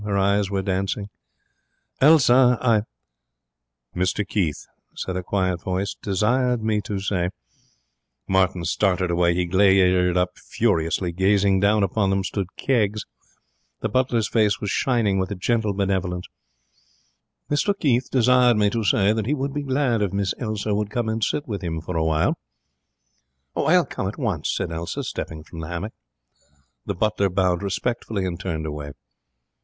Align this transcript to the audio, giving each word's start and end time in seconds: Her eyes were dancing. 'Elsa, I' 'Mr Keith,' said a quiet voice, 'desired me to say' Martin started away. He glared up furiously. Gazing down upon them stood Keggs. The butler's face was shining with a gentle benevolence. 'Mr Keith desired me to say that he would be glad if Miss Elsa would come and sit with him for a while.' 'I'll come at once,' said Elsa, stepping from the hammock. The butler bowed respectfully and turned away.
Her 0.03 0.17
eyes 0.17 0.49
were 0.49 0.63
dancing. 0.63 1.09
'Elsa, 2.01 2.57
I' 2.59 2.81
'Mr 3.95 4.27
Keith,' 4.27 4.65
said 4.95 5.15
a 5.15 5.21
quiet 5.21 5.61
voice, 5.61 5.95
'desired 6.01 6.63
me 6.63 6.81
to 6.85 6.99
say' 6.99 7.29
Martin 8.27 8.65
started 8.65 9.11
away. 9.11 9.35
He 9.35 9.45
glared 9.45 10.17
up 10.17 10.39
furiously. 10.39 11.11
Gazing 11.11 11.59
down 11.59 11.83
upon 11.83 12.09
them 12.09 12.23
stood 12.23 12.47
Keggs. 12.57 13.05
The 13.81 13.89
butler's 13.89 14.27
face 14.27 14.59
was 14.59 14.71
shining 14.71 15.19
with 15.19 15.29
a 15.29 15.35
gentle 15.35 15.71
benevolence. 15.75 16.25
'Mr 17.51 17.77
Keith 17.79 18.09
desired 18.09 18.57
me 18.57 18.71
to 18.71 18.83
say 18.83 19.13
that 19.13 19.27
he 19.27 19.35
would 19.35 19.53
be 19.53 19.61
glad 19.61 20.01
if 20.01 20.11
Miss 20.11 20.33
Elsa 20.39 20.73
would 20.73 20.89
come 20.89 21.09
and 21.09 21.23
sit 21.23 21.47
with 21.47 21.61
him 21.63 21.79
for 21.79 21.95
a 21.95 22.03
while.' 22.03 22.39
'I'll 23.55 23.85
come 23.85 24.07
at 24.07 24.17
once,' 24.17 24.51
said 24.55 24.71
Elsa, 24.71 25.03
stepping 25.03 25.43
from 25.43 25.59
the 25.59 25.67
hammock. 25.67 25.93
The 26.87 26.95
butler 26.95 27.29
bowed 27.29 27.61
respectfully 27.61 28.25
and 28.25 28.39
turned 28.39 28.65
away. 28.65 28.93